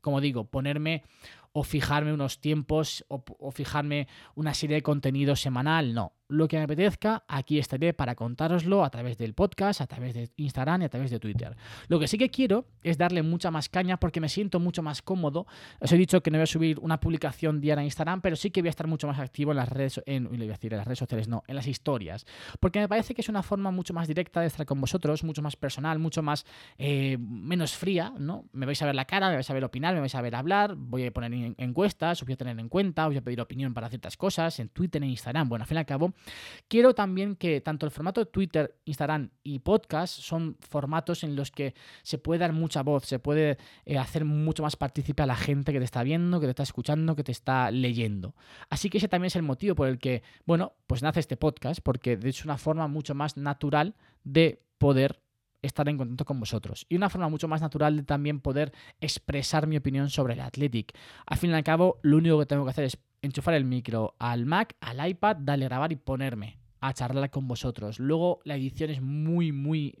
como 0.00 0.20
digo, 0.20 0.44
ponerme 0.44 1.04
o 1.52 1.62
fijarme 1.62 2.12
unos 2.12 2.40
tiempos 2.40 3.04
o, 3.08 3.24
o 3.38 3.50
fijarme 3.50 4.06
una 4.34 4.54
serie 4.54 4.76
de 4.76 4.82
contenido 4.82 5.36
semanal, 5.36 5.94
no 5.94 6.17
lo 6.28 6.46
que 6.46 6.58
me 6.58 6.64
apetezca, 6.64 7.24
aquí 7.26 7.58
estaré 7.58 7.94
para 7.94 8.14
contároslo 8.14 8.84
a 8.84 8.90
través 8.90 9.16
del 9.18 9.34
podcast, 9.34 9.80
a 9.80 9.86
través 9.86 10.14
de 10.14 10.30
Instagram 10.36 10.82
y 10.82 10.84
a 10.84 10.88
través 10.88 11.10
de 11.10 11.18
Twitter. 11.18 11.56
Lo 11.88 11.98
que 11.98 12.06
sí 12.06 12.18
que 12.18 12.28
quiero 12.28 12.66
es 12.82 12.98
darle 12.98 13.22
mucha 13.22 13.50
más 13.50 13.68
caña 13.68 13.98
porque 13.98 14.20
me 14.20 14.28
siento 14.28 14.60
mucho 14.60 14.82
más 14.82 15.02
cómodo. 15.02 15.46
Os 15.80 15.90
he 15.92 15.96
dicho 15.96 16.22
que 16.22 16.30
no 16.30 16.38
voy 16.38 16.44
a 16.44 16.46
subir 16.46 16.78
una 16.80 17.00
publicación 17.00 17.60
diaria 17.60 17.80
en 17.80 17.86
Instagram, 17.86 18.20
pero 18.20 18.36
sí 18.36 18.50
que 18.50 18.60
voy 18.60 18.68
a 18.68 18.70
estar 18.70 18.86
mucho 18.86 19.06
más 19.06 19.18
activo 19.18 19.52
en 19.52 19.56
las 19.56 19.68
redes, 19.68 20.02
en, 20.06 20.28
en 20.32 20.48
las 20.48 20.86
redes 20.86 20.98
sociales, 20.98 21.28
no, 21.28 21.42
en 21.46 21.56
las 21.56 21.66
historias. 21.66 22.26
Porque 22.60 22.80
me 22.80 22.88
parece 22.88 23.14
que 23.14 23.22
es 23.22 23.28
una 23.28 23.42
forma 23.42 23.70
mucho 23.70 23.94
más 23.94 24.06
directa 24.06 24.40
de 24.40 24.48
estar 24.48 24.66
con 24.66 24.80
vosotros, 24.80 25.24
mucho 25.24 25.42
más 25.42 25.56
personal, 25.56 25.98
mucho 25.98 26.22
más 26.22 26.44
eh, 26.76 27.16
menos 27.18 27.74
fría, 27.74 28.12
¿no? 28.18 28.44
Me 28.52 28.66
vais 28.66 28.80
a 28.82 28.86
ver 28.86 28.94
la 28.94 29.04
cara, 29.06 29.28
me 29.28 29.34
vais 29.36 29.48
a 29.48 29.54
ver 29.54 29.64
opinar, 29.64 29.94
me 29.94 30.00
vais 30.00 30.14
a 30.14 30.20
ver 30.20 30.34
hablar, 30.34 30.74
voy 30.76 31.06
a 31.06 31.10
poner 31.10 31.54
encuestas, 31.56 32.20
os 32.20 32.26
voy 32.26 32.34
a 32.34 32.36
tener 32.36 32.58
en 32.58 32.68
cuenta, 32.68 33.04
os 33.06 33.10
voy 33.10 33.18
a 33.18 33.22
pedir 33.22 33.40
opinión 33.40 33.72
para 33.74 33.88
ciertas 33.88 34.16
cosas, 34.16 34.58
en 34.60 34.68
Twitter, 34.68 35.02
en 35.02 35.10
Instagram. 35.10 35.48
Bueno, 35.48 35.62
al 35.62 35.68
fin 35.68 35.76
y 35.76 35.80
al 35.80 35.86
cabo, 35.86 36.12
Quiero 36.68 36.94
también 36.94 37.36
que 37.36 37.60
tanto 37.60 37.86
el 37.86 37.92
formato 37.92 38.20
de 38.20 38.30
Twitter, 38.30 38.76
Instagram 38.84 39.30
y 39.42 39.60
podcast 39.60 40.20
son 40.20 40.56
formatos 40.60 41.24
en 41.24 41.34
los 41.34 41.50
que 41.50 41.74
se 42.02 42.18
puede 42.18 42.40
dar 42.40 42.52
mucha 42.52 42.82
voz, 42.82 43.06
se 43.06 43.18
puede 43.18 43.58
eh, 43.86 43.98
hacer 43.98 44.24
mucho 44.24 44.62
más 44.62 44.76
partícipe 44.76 45.22
a 45.22 45.26
la 45.26 45.36
gente 45.36 45.72
que 45.72 45.78
te 45.78 45.84
está 45.84 46.02
viendo, 46.02 46.40
que 46.40 46.46
te 46.46 46.50
está 46.50 46.62
escuchando, 46.62 47.16
que 47.16 47.24
te 47.24 47.32
está 47.32 47.70
leyendo. 47.70 48.34
Así 48.68 48.90
que 48.90 48.98
ese 48.98 49.08
también 49.08 49.28
es 49.28 49.36
el 49.36 49.42
motivo 49.42 49.74
por 49.74 49.88
el 49.88 49.98
que, 49.98 50.22
bueno, 50.44 50.74
pues 50.86 51.02
nace 51.02 51.20
este 51.20 51.36
podcast, 51.36 51.80
porque 51.82 52.18
es 52.22 52.44
una 52.44 52.58
forma 52.58 52.86
mucho 52.88 53.14
más 53.14 53.36
natural 53.36 53.94
de 54.24 54.62
poder 54.78 55.20
estar 55.62 55.88
en 55.88 55.96
contacto 55.96 56.24
con 56.24 56.40
vosotros. 56.40 56.86
Y 56.88 56.96
una 56.96 57.10
forma 57.10 57.28
mucho 57.28 57.48
más 57.48 57.60
natural 57.60 57.96
de 57.96 58.02
también 58.02 58.40
poder 58.40 58.72
expresar 59.00 59.66
mi 59.66 59.76
opinión 59.76 60.10
sobre 60.10 60.34
el 60.34 60.40
Athletic. 60.40 60.96
Al 61.26 61.38
fin 61.38 61.50
y 61.50 61.54
al 61.54 61.64
cabo, 61.64 61.98
lo 62.02 62.16
único 62.16 62.38
que 62.38 62.46
tengo 62.46 62.64
que 62.64 62.70
hacer 62.70 62.84
es 62.84 62.98
enchufar 63.22 63.54
el 63.54 63.64
micro 63.64 64.14
al 64.18 64.46
Mac, 64.46 64.76
al 64.80 65.06
iPad, 65.08 65.36
darle 65.40 65.66
a 65.66 65.68
grabar 65.68 65.92
y 65.92 65.96
ponerme 65.96 66.58
a 66.80 66.92
charlar 66.92 67.30
con 67.30 67.48
vosotros. 67.48 67.98
Luego 67.98 68.40
la 68.44 68.56
edición 68.56 68.90
es 68.90 69.02
muy, 69.02 69.52
muy 69.52 69.94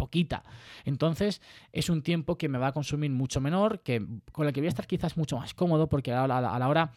poquita. 0.00 0.42
Entonces 0.86 1.42
es 1.72 1.90
un 1.90 2.00
tiempo 2.02 2.38
que 2.38 2.48
me 2.48 2.56
va 2.56 2.68
a 2.68 2.72
consumir 2.72 3.10
mucho 3.10 3.38
menor, 3.42 3.80
que 3.82 4.02
con 4.32 4.46
el 4.46 4.54
que 4.54 4.60
voy 4.60 4.68
a 4.68 4.70
estar 4.70 4.86
quizás 4.86 5.18
mucho 5.18 5.36
más 5.36 5.52
cómodo, 5.52 5.90
porque 5.90 6.10
a 6.12 6.26
la 6.26 6.68
hora 6.68 6.92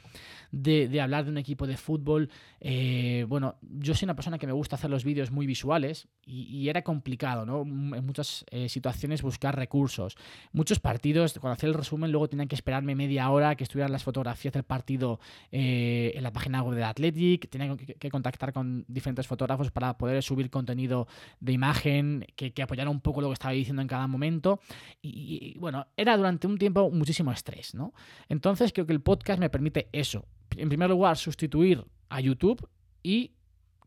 de, 0.53 1.01
hablar 1.01 1.25
de 1.25 1.31
un 1.31 1.37
equipo 1.37 1.67
de 1.67 1.75
fútbol. 1.75 2.29
Eh, 2.61 3.25
bueno, 3.27 3.55
yo 3.61 3.95
soy 3.95 4.05
una 4.05 4.15
persona 4.15 4.37
que 4.37 4.47
me 4.47 4.53
gusta 4.53 4.75
hacer 4.75 4.89
los 4.89 5.03
vídeos 5.03 5.31
muy 5.31 5.47
visuales 5.47 6.07
y, 6.25 6.69
era 6.69 6.83
complicado, 6.83 7.45
¿no? 7.45 7.63
En 7.63 8.05
muchas 8.05 8.45
eh, 8.51 8.69
situaciones 8.69 9.21
buscar 9.21 9.55
recursos. 9.55 10.15
Muchos 10.53 10.79
partidos, 10.79 11.33
cuando 11.39 11.55
hacía 11.55 11.67
el 11.67 11.75
resumen, 11.75 12.11
luego 12.11 12.29
tenían 12.29 12.47
que 12.47 12.55
esperarme 12.55 12.95
media 12.95 13.29
hora 13.31 13.55
que 13.55 13.63
estuvieran 13.63 13.91
las 13.91 14.03
fotografías 14.03 14.53
del 14.53 14.63
partido 14.63 15.19
eh, 15.51 16.13
en 16.15 16.23
la 16.23 16.31
página 16.31 16.61
web 16.61 16.75
de 16.75 16.83
Athletic, 16.83 17.49
tenía 17.49 17.75
que, 17.75 18.09
contactar 18.09 18.53
con 18.53 18.85
diferentes 18.87 19.27
fotógrafos 19.27 19.71
para 19.71 19.97
poder 19.97 20.21
subir 20.21 20.49
contenido 20.49 21.07
de 21.39 21.51
imagen 21.51 22.25
que, 22.35 22.53
que 22.53 22.61
apoyara 22.61 22.89
un 22.93 23.01
poco 23.01 23.21
lo 23.21 23.27
que 23.27 23.33
estaba 23.33 23.53
diciendo 23.53 23.81
en 23.81 23.87
cada 23.87 24.07
momento. 24.07 24.59
Y, 25.01 25.57
bueno, 25.59 25.87
era 25.97 26.15
durante 26.15 26.47
un 26.47 26.57
tiempo 26.57 26.89
muchísimo 26.89 27.31
estrés, 27.31 27.75
¿no? 27.75 27.93
Entonces 28.29 28.71
creo 28.71 28.85
que 28.85 28.93
el 28.93 29.01
podcast 29.01 29.39
me 29.39 29.49
permite 29.49 29.89
eso, 29.91 30.25
en 30.55 30.69
primer 30.69 30.89
lugar, 30.89 31.17
sustituir 31.17 31.83
a 32.09 32.21
YouTube 32.21 32.67
y 33.01 33.31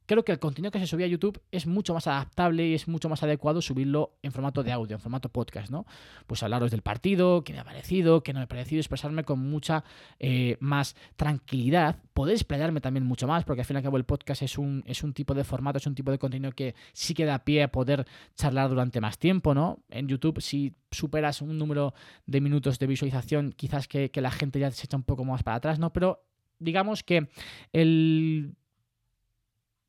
creo 0.06 0.24
que 0.24 0.32
el 0.32 0.38
contenido 0.38 0.70
que 0.70 0.78
se 0.78 0.86
subía 0.86 1.06
a 1.06 1.08
YouTube 1.08 1.40
es 1.50 1.66
mucho 1.66 1.92
más 1.94 2.06
adaptable 2.06 2.66
y 2.66 2.74
es 2.74 2.88
mucho 2.88 3.08
más 3.08 3.22
adecuado 3.22 3.60
subirlo 3.60 4.16
en 4.22 4.32
formato 4.32 4.62
de 4.62 4.72
audio, 4.72 4.94
en 4.96 5.00
formato 5.00 5.28
podcast, 5.28 5.70
¿no? 5.70 5.86
Pues 6.26 6.42
hablaros 6.42 6.70
del 6.70 6.82
partido, 6.82 7.42
qué 7.44 7.52
me 7.52 7.58
ha 7.58 7.64
parecido, 7.64 8.22
qué 8.22 8.32
no 8.32 8.40
me 8.40 8.44
ha 8.44 8.48
parecido, 8.48 8.80
expresarme 8.80 9.24
con 9.24 9.40
mucha 9.40 9.84
eh, 10.18 10.56
más 10.60 10.96
tranquilidad, 11.16 12.02
poder 12.14 12.34
explayarme 12.34 12.80
también 12.80 13.04
mucho 13.04 13.26
más, 13.26 13.44
porque 13.44 13.62
al 13.62 13.66
fin 13.66 13.76
y 13.76 13.78
al 13.78 13.82
cabo 13.82 13.96
el 13.96 14.04
podcast 14.04 14.42
es 14.42 14.56
un, 14.58 14.82
es 14.86 15.02
un 15.02 15.12
tipo 15.12 15.34
de 15.34 15.44
formato, 15.44 15.78
es 15.78 15.86
un 15.86 15.94
tipo 15.94 16.10
de 16.10 16.18
contenido 16.18 16.52
que 16.52 16.74
sí 16.92 17.14
que 17.14 17.24
da 17.24 17.44
pie 17.44 17.64
a 17.64 17.72
poder 17.72 18.06
charlar 18.34 18.68
durante 18.68 19.00
más 19.00 19.18
tiempo, 19.18 19.54
¿no? 19.54 19.80
En 19.88 20.08
YouTube, 20.08 20.40
si 20.40 20.74
superas 20.90 21.42
un 21.42 21.58
número 21.58 21.94
de 22.26 22.40
minutos 22.40 22.78
de 22.78 22.86
visualización, 22.86 23.52
quizás 23.52 23.88
que, 23.88 24.10
que 24.10 24.20
la 24.20 24.30
gente 24.30 24.60
ya 24.60 24.70
se 24.70 24.86
echa 24.86 24.96
un 24.96 25.02
poco 25.02 25.24
más 25.24 25.42
para 25.42 25.56
atrás, 25.56 25.78
¿no? 25.78 25.92
Pero 25.92 26.22
digamos 26.58 27.02
que 27.02 27.28
el 27.72 28.56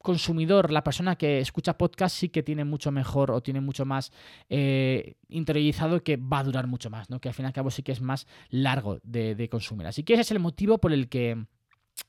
consumidor, 0.01 0.71
la 0.71 0.83
persona 0.83 1.15
que 1.15 1.39
escucha 1.39 1.77
podcast, 1.77 2.15
sí 2.15 2.29
que 2.29 2.43
tiene 2.43 2.63
mucho 2.63 2.91
mejor 2.91 3.31
o 3.31 3.41
tiene 3.41 3.61
mucho 3.61 3.85
más 3.85 4.11
eh, 4.49 5.15
interiorizado 5.29 6.03
que 6.03 6.17
va 6.17 6.39
a 6.39 6.43
durar 6.43 6.67
mucho 6.67 6.89
más, 6.89 7.09
¿no? 7.09 7.19
Que 7.19 7.29
al 7.29 7.33
fin 7.33 7.45
y 7.45 7.47
al 7.47 7.53
cabo 7.53 7.71
sí 7.71 7.83
que 7.83 7.91
es 7.91 8.01
más 8.01 8.27
largo 8.49 8.99
de, 9.03 9.47
consumir. 9.49 9.87
Así 9.87 10.03
que 10.03 10.13
ese 10.13 10.21
es 10.21 10.31
el 10.31 10.39
motivo 10.39 10.77
por 10.77 10.93
el 10.93 11.09
que. 11.09 11.45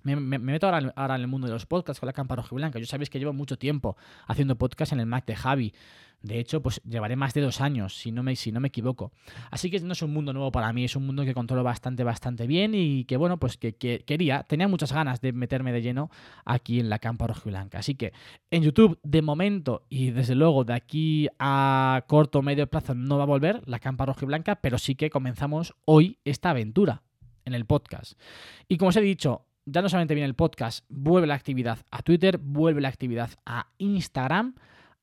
Me, 0.03 0.17
meto 0.17 0.67
ahora, 0.67 0.93
ahora, 0.97 1.15
en 1.15 1.23
el 1.23 1.29
mundo 1.29 1.47
de 1.47 1.55
los 1.55 1.65
podcasts 1.65 1.99
con 1.99 2.07
la 2.07 2.13
cámara 2.13 2.43
roja 2.43 2.55
y 2.55 2.57
blanca. 2.57 2.79
Yo 2.79 2.85
sabéis 2.85 3.09
que 3.09 3.19
llevo 3.19 3.33
mucho 3.33 3.57
tiempo 3.57 3.97
haciendo 4.27 4.57
podcast 4.57 4.93
en 4.93 5.01
el 5.01 5.07
Mac 5.07 5.25
de 5.25 5.35
Javi. 5.35 5.73
De 6.21 6.41
hecho, 6.41 6.61
pues 6.61 6.81
llevaré 6.83 7.15
más 7.15 7.33
de 7.33 7.41
dos 7.41 7.61
años, 7.61 7.97
si 7.97 8.11
no, 8.11 8.25
me, 8.25 8.35
si 8.35 8.51
no 8.51 8.59
me 8.59 8.69
equivoco. 8.69 9.13
Así 9.51 9.71
que 9.71 9.79
no 9.81 9.93
es 9.93 10.03
un 10.03 10.13
mundo 10.13 10.33
nuevo 10.33 10.51
para 10.51 10.73
mí, 10.73 10.85
es 10.85 10.97
un 10.97 11.07
mundo 11.07 11.25
que 11.25 11.33
controlo 11.33 11.63
bastante, 11.63 12.03
bastante 12.03 12.47
bien 12.49 12.73
y 12.75 13.05
que, 13.05 13.17
bueno, 13.17 13.39
pues 13.39 13.57
que, 13.57 13.75
quería, 13.75 14.43
tenía 14.43 14.67
muchas 14.67 14.93
ganas 14.93 15.21
de 15.21 15.33
meterme 15.33 15.73
de 15.73 15.81
lleno 15.81 16.11
aquí 16.45 16.81
en 16.81 16.89
la 16.89 16.99
campa 16.99 17.29
rojiblanca. 17.29 17.79
Así 17.79 17.95
que 17.95 18.13
en 18.51 18.65
YouTube, 18.65 18.99
de 19.05 19.23
momento 19.23 19.87
y 19.89 20.11
desde 20.11 20.35
luego 20.35 20.65
de 20.65 20.75
aquí 20.75 21.29
a 21.39 22.05
corto 22.09 22.41
o 22.41 22.43
medio 22.43 22.67
plazo 22.67 22.95
no 22.95 23.17
va 23.17 23.23
a 23.23 23.27
volver 23.27 23.63
la 23.67 23.79
campa 23.79 24.07
rojiblanca, 24.07 24.57
pero 24.57 24.77
sí 24.77 24.97
que 24.97 25.11
comenzamos 25.11 25.75
hoy 25.85 26.19
esta 26.25 26.51
aventura 26.51 27.05
en 27.45 27.55
el 27.55 27.65
podcast. 27.65 28.19
Y 28.67 28.77
como 28.77 28.89
os 28.89 28.97
he 28.97 29.01
dicho, 29.01 29.47
ya 29.67 29.83
no 29.83 29.89
solamente 29.89 30.15
viene 30.15 30.27
el 30.27 30.35
podcast, 30.35 30.85
vuelve 30.89 31.29
la 31.29 31.35
actividad 31.35 31.79
a 31.91 32.03
Twitter, 32.03 32.39
vuelve 32.39 32.81
la 32.81 32.89
actividad 32.89 33.31
a 33.47 33.69
Instagram, 33.79 34.57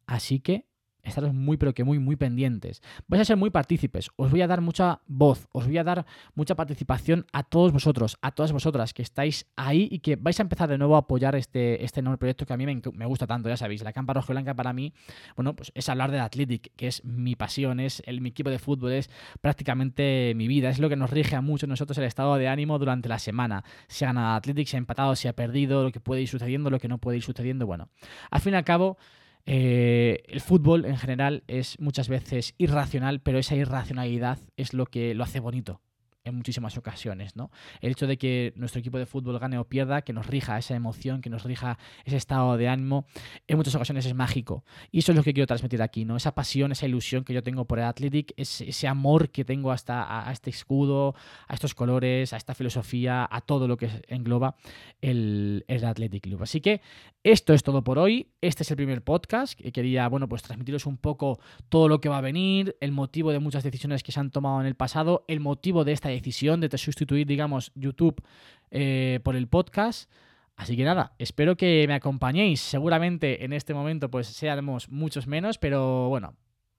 así 0.08 0.40
que 0.40 0.66
estaros 1.06 1.34
muy, 1.34 1.58
pero 1.58 1.74
que 1.74 1.84
muy, 1.84 2.00
muy 2.00 2.16
pendientes. 2.16 2.82
Vais 3.08 3.22
a 3.22 3.26
ser 3.26 3.38
muy 3.38 3.50
partícipes, 3.50 4.10
os 4.16 4.32
voy 4.32 4.42
a 4.42 4.48
dar 4.48 4.62
mucha 4.62 5.02
voz, 5.08 5.48
os 5.52 5.66
voy 5.66 5.78
a 5.78 5.84
dar 5.84 6.06
mucha 6.34 6.56
participación 6.56 7.26
a 7.32 7.44
todos 7.44 7.72
vosotros, 7.72 8.18
a 8.22 8.32
todas 8.32 8.52
vosotras 8.52 8.94
que 8.94 9.02
estáis 9.02 9.48
ahí 9.56 9.88
y 9.92 10.00
que 10.00 10.16
vais 10.16 10.40
a 10.40 10.44
empezar 10.44 10.70
de 10.70 10.78
nuevo 10.78 10.96
a 10.96 11.00
apoyar 11.00 11.36
este, 11.36 11.84
este 11.84 12.02
nuevo 12.02 12.18
proyecto 12.18 12.46
que 12.46 12.54
a 12.54 12.58
mí 12.58 12.66
me, 12.66 13.06
gusta 13.06 13.28
tanto, 13.28 13.50
ya 13.50 13.58
sabéis. 13.58 13.84
La 13.84 13.94
Campa 13.94 14.14
Roja 14.14 14.34
Blanca 14.34 14.54
para 14.54 14.74
mí, 14.74 14.94
bueno, 15.36 15.56
pues 15.56 15.72
es 15.76 15.88
hablar 15.90 16.12
del 16.12 16.22
Athletic, 16.22 16.72
que 16.76 16.88
es 16.88 17.04
mi 17.06 17.36
pasión, 17.36 17.80
es 17.80 18.02
el, 18.06 18.22
mi 18.22 18.30
equipo 18.30 18.50
de 18.50 18.60
fútbol, 18.60 18.94
es 18.94 19.10
prácticamente 19.42 20.34
mi 20.36 20.48
vida, 20.48 20.70
es 20.70 20.80
lo 20.80 20.90
que 20.90 20.96
nos 20.96 21.10
rige 21.10 21.36
a 21.36 21.42
muchos 21.42 21.70
nosotros 21.70 21.98
el 21.98 22.06
estado 22.06 22.36
de 22.36 22.48
ánimo 22.48 22.80
durante 22.80 23.10
la 23.10 23.20
semana. 23.20 23.64
Si 23.88 24.04
ha 24.06 24.08
ganado 24.08 24.36
Athletic, 24.36 24.68
si 24.68 24.76
ha 24.76 24.80
empatado, 24.80 25.16
si 25.16 25.28
ha 25.28 25.34
perdido, 25.34 25.84
lo 25.84 25.92
que 25.92 26.00
puede 26.00 26.22
ir 26.22 26.28
sucediendo, 26.28 26.70
lo 26.70 26.80
que 26.80 26.88
no 26.88 26.98
puede 26.98 27.18
ir 27.18 27.24
sucediendo, 27.24 27.66
bueno. 27.66 27.90
Al 28.32 28.42
fin 28.42 28.54
y 28.54 28.58
al 28.58 28.64
cabo, 28.64 28.98
eh, 29.46 30.24
el 30.28 30.42
fútbol 30.42 30.86
en 30.86 30.98
general 30.98 31.44
es 31.48 31.80
muchas 31.80 32.10
veces 32.10 32.56
irracional, 32.58 33.22
pero 33.22 33.38
esa 33.38 33.56
irracionalidad 33.56 34.40
es 34.58 34.74
lo 34.74 34.86
que 34.86 35.14
lo 35.14 35.24
hace 35.24 35.40
bonito 35.40 35.82
en 36.26 36.36
muchísimas 36.36 36.78
ocasiones, 36.78 37.36
¿no? 37.36 37.52
El 37.82 37.92
hecho 37.92 38.08
de 38.08 38.18
que 38.18 38.54
nuestro 38.56 38.80
equipo 38.80 38.98
de 38.98 39.06
fútbol 39.06 39.40
gane 39.40 39.58
o 39.58 39.64
pierda, 39.64 40.02
que 40.02 40.12
nos 40.12 40.28
rija 40.28 40.58
esa 40.58 40.76
emoción, 40.76 41.22
que 41.22 41.30
nos 41.30 41.44
rija 41.44 41.78
ese 42.04 42.18
estado 42.18 42.58
de 42.58 42.68
ánimo, 42.68 43.06
en 43.48 43.58
muchas 43.58 43.76
ocasiones 43.76 44.06
es 44.06 44.14
mágico. 44.14 44.66
Y 44.92 45.00
eso 45.00 45.12
es 45.12 45.16
lo 45.16 45.24
que 45.24 45.34
quiero 45.34 45.48
transmitir 45.48 45.82
aquí, 45.82 46.04
¿no? 46.04 46.18
Esa 46.18 46.34
pasión, 46.34 46.72
esa 46.72 46.86
ilusión 46.86 47.24
que 47.24 47.34
yo 47.34 47.44
tengo 47.44 47.66
por 47.66 47.80
el 47.80 47.86
Athletic, 47.86 48.34
ese, 48.36 48.88
amor 48.88 49.30
que 49.30 49.46
tengo 49.46 49.72
hasta 49.72 50.28
a, 50.28 50.32
este 50.32 50.50
escudo, 50.50 51.16
a 51.48 51.54
estos 51.54 51.74
colores, 51.74 52.34
a 52.34 52.38
esta 52.38 52.54
filosofía, 52.54 53.28
a 53.30 53.42
todo 53.42 53.68
lo 53.68 53.78
que 53.78 53.90
engloba 54.08 54.56
el, 55.02 55.64
el 55.68 55.86
Athletic 55.86 56.24
Club. 56.24 56.44
Así 56.44 56.62
que 56.62 56.82
esto 57.24 57.54
es 57.54 57.64
todo 57.64 57.84
por 57.84 57.98
hoy. 57.98 58.28
Este 58.42 58.64
es 58.64 58.70
el 58.70 58.78
primer 58.78 59.04
podcast 59.04 59.60
que 59.60 59.72
quería, 59.72 60.08
bueno, 60.08 60.30
pues 60.30 60.44
transmitiros 60.44 60.86
un 60.86 60.98
poco 60.98 61.40
todo 61.70 61.88
lo 61.88 62.00
que 62.00 62.10
va 62.10 62.20
a 62.20 62.22
venir, 62.22 62.78
el 62.82 62.92
motivo 62.92 63.32
de 63.32 63.40
muchas 63.40 63.64
decisiones 63.64 64.04
que 64.04 64.12
se 64.12 64.20
han 64.20 64.30
tomado 64.30 64.62
en 64.62 64.68
el 64.68 64.76
pasado, 64.76 65.26
el 65.28 65.40
motivo 65.40 65.84
de 65.84 65.92
esta 65.92 66.12
decisión 66.16 66.62
de 66.62 66.76
sustituir, 66.78 67.28
digamos, 67.28 67.72
YouTube 67.76 68.22
eh, 68.72 69.20
por 69.24 69.36
el 69.36 69.48
podcast. 69.48 70.10
Así 70.56 70.78
que 70.78 70.84
nada, 70.84 71.14
espero 71.20 71.58
que 71.58 71.86
me 71.88 71.94
acompañéis. 71.94 72.62
Seguramente 72.62 73.44
en 73.44 73.54
este 73.54 73.74
momento 73.74 74.10
pues 74.10 74.28
seamos 74.28 74.90
muchos 74.90 75.28
menos, 75.28 75.58
pero 75.58 76.10
bueno, 76.10 76.36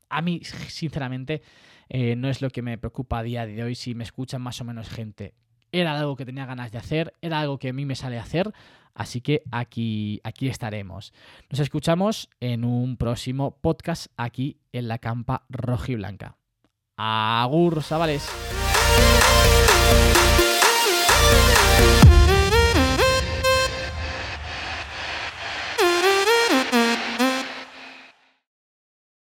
a 0.09 0.23
mí 0.23 0.40
sinceramente 0.69 1.43
eh, 1.88 2.16
no 2.16 2.28
es 2.28 2.43
lo 2.43 2.50
que 2.50 2.62
me 2.62 2.78
preocupa 2.78 3.19
a 3.19 3.23
día 3.23 3.47
de 3.47 3.62
hoy 3.62 3.75
si 3.75 3.95
me 3.95 4.05
escuchan 4.05 4.43
más 4.43 4.61
o 4.61 4.64
menos 4.64 4.88
gente. 4.88 5.35
Era 5.73 5.99
algo 5.99 6.16
que 6.16 6.25
tenía 6.25 6.47
ganas 6.47 6.73
de 6.73 6.78
hacer, 6.78 7.12
era 7.21 7.40
algo 7.40 7.59
que 7.59 7.69
a 7.69 7.73
mí 7.73 7.85
me 7.85 7.97
sale 7.97 8.19
hacer, 8.19 8.52
así 8.95 9.21
que 9.21 9.43
aquí, 9.50 10.21
aquí 10.25 10.49
estaremos. 10.49 11.12
Nos 11.50 11.61
escuchamos 11.61 12.31
en 12.40 12.64
un 12.64 12.97
próximo 12.97 13.59
podcast 13.61 14.07
aquí 14.16 14.59
en 14.73 14.88
la 14.88 14.99
campa 14.99 15.45
roja 15.49 15.93
y 15.93 15.97
blanca. 15.97 16.38
Agur, 16.97 17.83
Savales. 17.83 18.26
Thank 21.78 22.11
you 22.11 22.15